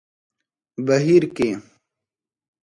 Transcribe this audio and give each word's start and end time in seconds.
بهير 0.85 1.23
کې 1.35 1.49